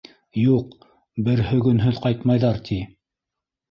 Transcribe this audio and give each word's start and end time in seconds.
—Юҡ, 0.43 0.71
берһегөнһөҙ 1.29 2.03
ҡайтмайҙар, 2.09 2.63
ти. 2.71 2.85